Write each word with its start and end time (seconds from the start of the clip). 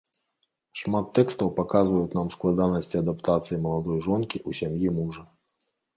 Шмат 0.79 1.09
тэкстаў 1.17 1.51
паказваюць 1.59 2.15
нам 2.19 2.27
складанасці 2.35 2.99
адаптацыі 3.03 3.61
маладой 3.67 4.01
жонкі 4.07 4.37
ў 4.47 4.63
сям'і 4.63 4.87
мужа. 4.97 5.23